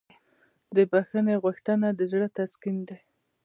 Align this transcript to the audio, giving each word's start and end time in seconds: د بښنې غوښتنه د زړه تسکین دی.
د 0.75 0.77
بښنې 0.91 1.35
غوښتنه 1.43 1.87
د 1.99 2.01
زړه 2.11 2.27
تسکین 2.37 2.77
دی. 2.89 2.99